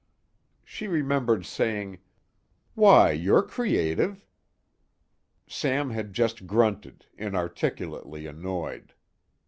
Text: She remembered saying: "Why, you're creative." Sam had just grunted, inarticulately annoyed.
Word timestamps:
She 0.63 0.87
remembered 0.87 1.45
saying: 1.45 1.99
"Why, 2.73 3.11
you're 3.11 3.43
creative." 3.43 4.25
Sam 5.45 5.91
had 5.91 6.13
just 6.13 6.47
grunted, 6.47 7.05
inarticulately 7.19 8.25
annoyed. 8.25 8.95